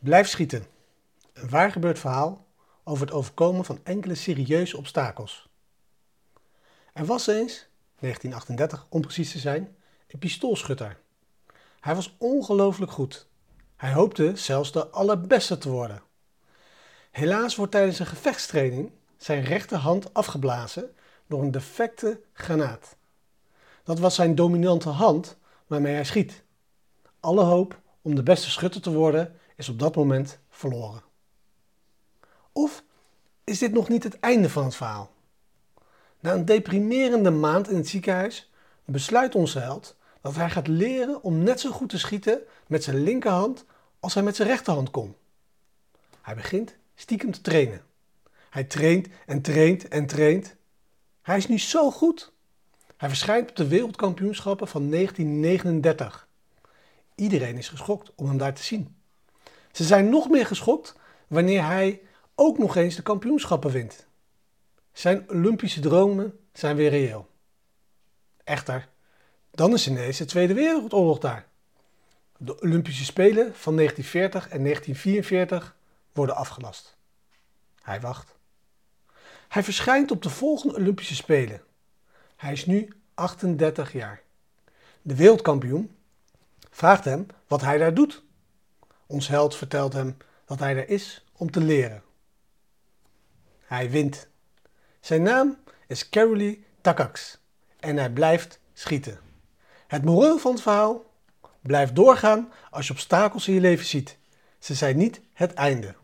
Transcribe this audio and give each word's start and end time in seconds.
Blijf 0.00 0.28
schieten. 0.28 0.64
Een 1.32 1.48
waar 1.48 1.72
gebeurd 1.72 1.98
verhaal 1.98 2.46
over 2.84 3.06
het 3.06 3.14
overkomen 3.14 3.64
van 3.64 3.80
enkele 3.82 4.14
serieuze 4.14 4.76
obstakels. 4.76 5.48
Er 6.92 7.04
was 7.04 7.26
eens, 7.26 7.68
1938 7.98 8.86
om 8.90 9.00
precies 9.00 9.32
te 9.32 9.38
zijn, 9.38 9.76
een 10.08 10.18
pistoolschutter. 10.18 11.00
Hij 11.80 11.94
was 11.94 12.16
ongelooflijk 12.18 12.92
goed. 12.92 13.26
Hij 13.76 13.92
hoopte 13.92 14.32
zelfs 14.36 14.72
de 14.72 14.88
allerbeste 14.88 15.58
te 15.58 15.70
worden. 15.70 16.02
Helaas 17.10 17.56
wordt 17.56 17.72
tijdens 17.72 17.98
een 17.98 18.06
gevechtstraining 18.06 18.92
zijn 19.16 19.44
rechterhand 19.44 20.14
afgeblazen 20.14 20.94
door 21.26 21.42
een 21.42 21.50
defecte 21.50 22.20
granaat. 22.32 22.96
Dat 23.84 23.98
was 23.98 24.14
zijn 24.14 24.34
dominante 24.34 24.88
hand 24.88 25.36
waarmee 25.66 25.94
hij 25.94 26.04
schiet. 26.04 26.44
Alle 27.20 27.42
hoop 27.42 27.80
om 28.02 28.14
de 28.14 28.22
beste 28.22 28.50
schutter 28.50 28.80
te 28.80 28.92
worden 28.92 29.38
is 29.60 29.68
op 29.68 29.78
dat 29.78 29.96
moment 29.96 30.38
verloren. 30.48 31.02
Of 32.52 32.82
is 33.44 33.58
dit 33.58 33.72
nog 33.72 33.88
niet 33.88 34.04
het 34.04 34.20
einde 34.20 34.50
van 34.50 34.64
het 34.64 34.74
verhaal? 34.74 35.10
Na 36.20 36.32
een 36.32 36.44
deprimerende 36.44 37.30
maand 37.30 37.68
in 37.68 37.76
het 37.76 37.88
ziekenhuis 37.88 38.50
besluit 38.84 39.34
onze 39.34 39.58
held 39.58 39.96
dat 40.20 40.34
hij 40.34 40.50
gaat 40.50 40.66
leren 40.66 41.22
om 41.22 41.42
net 41.42 41.60
zo 41.60 41.70
goed 41.70 41.88
te 41.88 41.98
schieten 41.98 42.40
met 42.66 42.84
zijn 42.84 43.02
linkerhand 43.02 43.64
als 44.00 44.14
hij 44.14 44.22
met 44.22 44.36
zijn 44.36 44.48
rechterhand 44.48 44.90
kon. 44.90 45.14
Hij 46.20 46.34
begint 46.34 46.76
stiekem 46.94 47.30
te 47.30 47.40
trainen. 47.40 47.82
Hij 48.50 48.64
traint 48.64 49.08
en 49.26 49.42
traint 49.42 49.88
en 49.88 50.06
traint. 50.06 50.56
Hij 51.22 51.36
is 51.36 51.46
nu 51.46 51.58
zo 51.58 51.90
goed. 51.90 52.32
Hij 52.96 53.08
verschijnt 53.08 53.50
op 53.50 53.56
de 53.56 53.68
wereldkampioenschappen 53.68 54.68
van 54.68 54.90
1939. 54.90 56.28
Iedereen 57.14 57.56
is 57.56 57.68
geschokt 57.68 58.12
om 58.14 58.26
hem 58.26 58.38
daar 58.38 58.54
te 58.54 58.62
zien. 58.62 58.99
Ze 59.72 59.84
zijn 59.84 60.08
nog 60.08 60.28
meer 60.28 60.46
geschokt 60.46 60.94
wanneer 61.26 61.64
hij 61.64 62.00
ook 62.34 62.58
nog 62.58 62.76
eens 62.76 62.94
de 62.94 63.02
kampioenschappen 63.02 63.70
wint. 63.70 64.06
Zijn 64.92 65.30
Olympische 65.30 65.80
dromen 65.80 66.38
zijn 66.52 66.76
weer 66.76 66.90
reëel. 66.90 67.28
Echter, 68.44 68.88
dan 69.50 69.72
is 69.72 69.88
ineens 69.88 70.18
de 70.18 70.24
Tweede 70.24 70.54
Wereldoorlog 70.54 71.18
daar. 71.18 71.46
De 72.36 72.60
Olympische 72.60 73.04
Spelen 73.04 73.54
van 73.54 73.76
1940 73.76 74.48
en 74.48 74.62
1944 74.62 75.76
worden 76.12 76.36
afgelast. 76.36 76.96
Hij 77.82 78.00
wacht. 78.00 78.38
Hij 79.48 79.62
verschijnt 79.62 80.10
op 80.10 80.22
de 80.22 80.30
volgende 80.30 80.74
Olympische 80.74 81.14
Spelen. 81.14 81.62
Hij 82.36 82.52
is 82.52 82.66
nu 82.66 82.92
38 83.14 83.92
jaar. 83.92 84.22
De 85.02 85.14
wereldkampioen 85.14 85.96
vraagt 86.70 87.04
hem 87.04 87.26
wat 87.46 87.60
hij 87.60 87.78
daar 87.78 87.94
doet. 87.94 88.22
Ons 89.10 89.28
held 89.28 89.56
vertelt 89.56 89.92
hem 89.92 90.16
dat 90.44 90.58
hij 90.58 90.76
er 90.76 90.88
is 90.88 91.24
om 91.32 91.50
te 91.50 91.60
leren. 91.60 92.02
Hij 93.60 93.90
wint. 93.90 94.28
Zijn 95.00 95.22
naam 95.22 95.58
is 95.86 96.08
Carolee 96.08 96.64
Takacs 96.80 97.38
en 97.80 97.96
hij 97.96 98.10
blijft 98.10 98.60
schieten. 98.72 99.20
Het 99.86 100.04
moreel 100.04 100.38
van 100.38 100.52
het 100.52 100.62
verhaal? 100.62 101.04
Blijf 101.60 101.92
doorgaan 101.92 102.52
als 102.70 102.86
je 102.86 102.92
obstakels 102.92 103.48
in 103.48 103.54
je 103.54 103.60
leven 103.60 103.86
ziet. 103.86 104.18
Ze 104.58 104.74
zijn 104.74 104.96
niet 104.96 105.20
het 105.32 105.54
einde. 105.54 105.94